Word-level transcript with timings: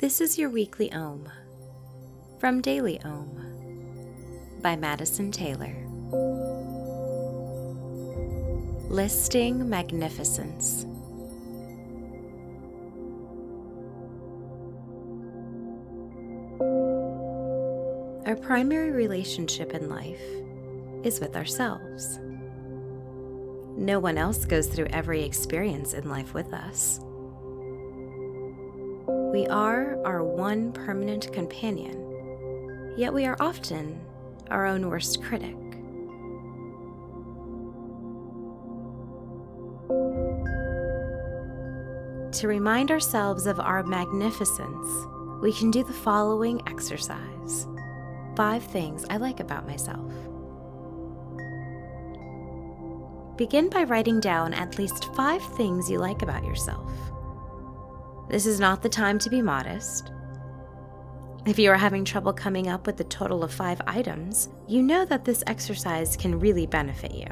This 0.00 0.22
is 0.22 0.38
your 0.38 0.48
weekly 0.48 0.90
Om 0.92 1.28
from 2.38 2.62
Daily 2.62 2.98
Om 3.02 4.56
by 4.62 4.74
Madison 4.74 5.30
Taylor. 5.30 5.76
Listing 8.88 9.68
Magnificence. 9.68 10.86
Our 18.26 18.36
primary 18.36 18.92
relationship 18.92 19.74
in 19.74 19.90
life 19.90 20.24
is 21.04 21.20
with 21.20 21.36
ourselves. 21.36 22.18
No 23.76 24.00
one 24.00 24.16
else 24.16 24.46
goes 24.46 24.66
through 24.66 24.86
every 24.86 25.22
experience 25.22 25.92
in 25.92 26.08
life 26.08 26.32
with 26.32 26.54
us. 26.54 27.00
We 29.30 29.46
are 29.46 29.96
our 30.04 30.24
one 30.24 30.72
permanent 30.72 31.32
companion, 31.32 32.94
yet 32.96 33.14
we 33.14 33.26
are 33.26 33.36
often 33.38 34.04
our 34.50 34.66
own 34.66 34.88
worst 34.88 35.22
critic. 35.22 35.56
To 42.40 42.48
remind 42.48 42.90
ourselves 42.90 43.46
of 43.46 43.60
our 43.60 43.84
magnificence, 43.84 44.88
we 45.40 45.52
can 45.52 45.70
do 45.70 45.84
the 45.84 45.92
following 45.92 46.60
exercise 46.66 47.68
Five 48.34 48.64
things 48.64 49.04
I 49.10 49.16
like 49.18 49.38
about 49.38 49.64
myself. 49.64 50.12
Begin 53.36 53.68
by 53.70 53.84
writing 53.84 54.18
down 54.18 54.54
at 54.54 54.76
least 54.76 55.14
five 55.14 55.42
things 55.56 55.88
you 55.88 56.00
like 56.00 56.22
about 56.22 56.44
yourself. 56.44 56.90
This 58.30 58.46
is 58.46 58.60
not 58.60 58.80
the 58.80 58.88
time 58.88 59.18
to 59.18 59.28
be 59.28 59.42
modest. 59.42 60.12
If 61.46 61.58
you 61.58 61.70
are 61.72 61.76
having 61.76 62.04
trouble 62.04 62.32
coming 62.32 62.68
up 62.68 62.86
with 62.86 63.00
a 63.00 63.04
total 63.04 63.42
of 63.42 63.52
five 63.52 63.80
items, 63.88 64.50
you 64.68 64.82
know 64.82 65.04
that 65.06 65.24
this 65.24 65.42
exercise 65.48 66.16
can 66.16 66.38
really 66.38 66.66
benefit 66.66 67.12
you. 67.12 67.26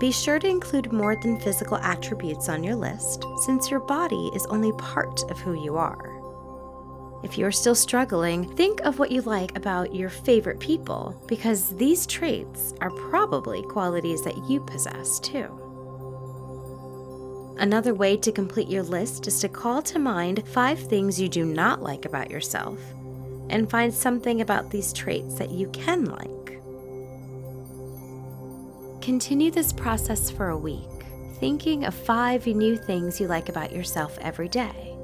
Be 0.00 0.10
sure 0.10 0.38
to 0.38 0.48
include 0.48 0.92
more 0.92 1.14
than 1.16 1.38
physical 1.38 1.76
attributes 1.76 2.48
on 2.48 2.64
your 2.64 2.74
list, 2.74 3.26
since 3.44 3.70
your 3.70 3.80
body 3.80 4.30
is 4.34 4.46
only 4.46 4.72
part 4.78 5.30
of 5.30 5.38
who 5.38 5.62
you 5.62 5.76
are. 5.76 6.10
If 7.22 7.36
you're 7.36 7.52
still 7.52 7.74
struggling, 7.74 8.56
think 8.56 8.80
of 8.80 8.98
what 8.98 9.12
you 9.12 9.20
like 9.20 9.56
about 9.58 9.94
your 9.94 10.08
favorite 10.08 10.58
people, 10.58 11.22
because 11.28 11.76
these 11.76 12.06
traits 12.06 12.72
are 12.80 12.90
probably 12.90 13.62
qualities 13.62 14.22
that 14.22 14.38
you 14.48 14.60
possess 14.60 15.20
too. 15.20 15.71
Another 17.58 17.94
way 17.94 18.16
to 18.16 18.32
complete 18.32 18.68
your 18.68 18.82
list 18.82 19.26
is 19.26 19.40
to 19.40 19.48
call 19.48 19.82
to 19.82 19.98
mind 19.98 20.46
five 20.48 20.78
things 20.78 21.20
you 21.20 21.28
do 21.28 21.44
not 21.44 21.82
like 21.82 22.04
about 22.04 22.30
yourself 22.30 22.78
and 23.50 23.70
find 23.70 23.92
something 23.92 24.40
about 24.40 24.70
these 24.70 24.92
traits 24.92 25.34
that 25.34 25.50
you 25.50 25.68
can 25.68 26.06
like. 26.06 26.28
Continue 29.02 29.50
this 29.50 29.72
process 29.72 30.30
for 30.30 30.48
a 30.48 30.56
week, 30.56 30.78
thinking 31.38 31.84
of 31.84 31.94
five 31.94 32.46
new 32.46 32.76
things 32.76 33.20
you 33.20 33.26
like 33.26 33.48
about 33.48 33.72
yourself 33.72 34.16
every 34.20 34.48
day. 34.48 34.94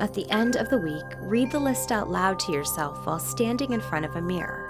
At 0.00 0.14
the 0.14 0.28
end 0.30 0.56
of 0.56 0.70
the 0.70 0.78
week, 0.78 1.04
read 1.20 1.50
the 1.52 1.60
list 1.60 1.92
out 1.92 2.10
loud 2.10 2.38
to 2.40 2.52
yourself 2.52 3.06
while 3.06 3.18
standing 3.18 3.72
in 3.72 3.82
front 3.82 4.06
of 4.06 4.16
a 4.16 4.22
mirror. 4.22 4.66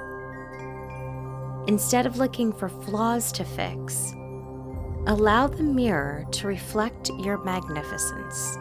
Instead 1.69 2.05
of 2.05 2.19
looking 2.19 2.53
for 2.53 2.69
flaws 2.69 3.31
to 3.33 3.45
fix, 3.45 4.13
Allow 5.07 5.47
the 5.47 5.63
mirror 5.63 6.27
to 6.33 6.47
reflect 6.47 7.11
your 7.21 7.39
magnificence. 7.43 8.59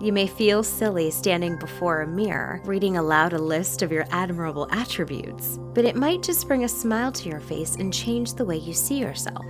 You 0.00 0.12
may 0.12 0.26
feel 0.26 0.62
silly 0.62 1.10
standing 1.10 1.58
before 1.58 2.00
a 2.00 2.06
mirror, 2.06 2.62
reading 2.64 2.96
aloud 2.96 3.34
a 3.34 3.38
list 3.38 3.82
of 3.82 3.92
your 3.92 4.06
admirable 4.10 4.66
attributes, 4.70 5.58
but 5.74 5.84
it 5.84 5.94
might 5.94 6.22
just 6.22 6.48
bring 6.48 6.64
a 6.64 6.68
smile 6.68 7.12
to 7.12 7.28
your 7.28 7.40
face 7.40 7.76
and 7.76 7.92
change 7.92 8.32
the 8.32 8.44
way 8.46 8.56
you 8.56 8.72
see 8.72 8.98
yourself. 8.98 9.44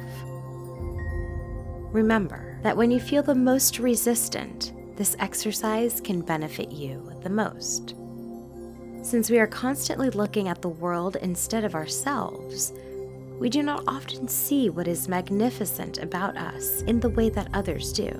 Remember 1.92 2.58
that 2.62 2.76
when 2.76 2.90
you 2.90 2.98
feel 2.98 3.22
the 3.22 3.34
most 3.34 3.78
resistant, 3.78 4.72
this 4.96 5.16
exercise 5.20 6.00
can 6.00 6.20
benefit 6.20 6.72
you 6.72 7.12
the 7.22 7.30
most. 7.30 7.94
Since 9.02 9.30
we 9.30 9.38
are 9.38 9.46
constantly 9.46 10.10
looking 10.10 10.48
at 10.48 10.62
the 10.62 10.68
world 10.68 11.14
instead 11.16 11.64
of 11.64 11.76
ourselves, 11.76 12.72
we 13.38 13.50
do 13.50 13.62
not 13.62 13.84
often 13.86 14.26
see 14.28 14.70
what 14.70 14.88
is 14.88 15.08
magnificent 15.08 15.98
about 15.98 16.36
us 16.36 16.82
in 16.82 17.00
the 17.00 17.10
way 17.10 17.28
that 17.28 17.48
others 17.52 17.92
do. 17.92 18.10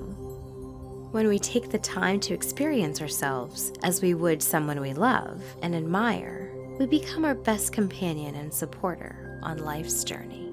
When 1.11 1.27
we 1.27 1.39
take 1.39 1.69
the 1.69 1.79
time 1.79 2.19
to 2.21 2.33
experience 2.33 3.01
ourselves 3.01 3.71
as 3.83 4.01
we 4.01 4.13
would 4.13 4.43
someone 4.43 4.79
we 4.79 4.93
love 4.93 5.41
and 5.63 5.73
admire, 5.73 6.51
we 6.77 6.85
become 6.85 7.25
our 7.25 7.33
best 7.33 7.73
companion 7.73 8.35
and 8.35 8.53
supporter 8.53 9.39
on 9.41 9.57
life's 9.57 10.03
journey. 10.03 10.46